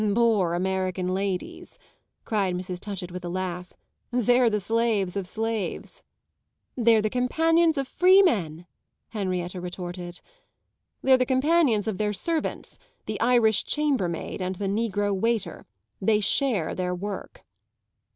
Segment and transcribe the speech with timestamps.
[0.15, 1.77] "Poor American ladies!"
[2.25, 2.79] cried Mrs.
[2.79, 3.71] Touchett with a laugh.
[4.09, 6.01] "They're the slaves of slaves."
[6.75, 8.65] "They're the companions of freemen,"
[9.09, 10.19] Henrietta retorted.
[11.03, 15.67] "They're the companions of their servants the Irish chambermaid and the negro waiter.
[16.01, 17.43] They share their work."